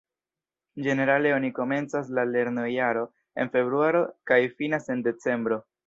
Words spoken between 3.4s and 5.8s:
en februaro kaj finas en decembro.